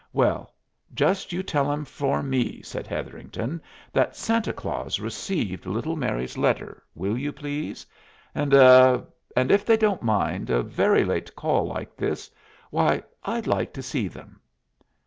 [0.13, 0.51] "Well,
[0.95, 3.61] just you tell 'em for me," said Hetherington,
[3.93, 7.85] "that Santa Claus received little Mary's letter, will you, please?
[8.33, 12.31] And er and if they don't mind a very late call like this,
[12.71, 14.41] why I'd like to see them."